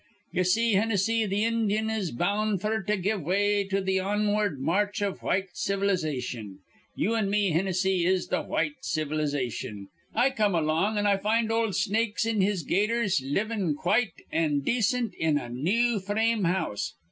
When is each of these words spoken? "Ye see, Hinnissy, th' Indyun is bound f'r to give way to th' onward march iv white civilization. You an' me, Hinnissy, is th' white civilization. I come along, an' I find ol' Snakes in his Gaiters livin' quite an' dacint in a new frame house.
"Ye 0.31 0.41
see, 0.43 0.73
Hinnissy, 0.73 1.27
th' 1.29 1.45
Indyun 1.51 1.91
is 1.95 2.09
bound 2.09 2.59
f'r 2.59 2.83
to 2.87 2.97
give 2.97 3.21
way 3.21 3.65
to 3.65 3.83
th' 3.85 3.99
onward 3.99 4.59
march 4.59 4.99
iv 4.99 5.21
white 5.21 5.49
civilization. 5.53 6.57
You 6.95 7.13
an' 7.13 7.29
me, 7.29 7.51
Hinnissy, 7.51 8.07
is 8.07 8.25
th' 8.25 8.43
white 8.47 8.77
civilization. 8.83 9.89
I 10.15 10.31
come 10.31 10.55
along, 10.55 10.97
an' 10.97 11.05
I 11.05 11.17
find 11.17 11.51
ol' 11.51 11.71
Snakes 11.73 12.25
in 12.25 12.41
his 12.41 12.63
Gaiters 12.63 13.21
livin' 13.23 13.75
quite 13.75 14.13
an' 14.31 14.61
dacint 14.61 15.13
in 15.19 15.37
a 15.37 15.49
new 15.49 15.99
frame 15.99 16.45
house. 16.45 16.95